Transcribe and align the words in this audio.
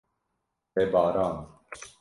Te 0.73 0.87
barand. 0.95 1.45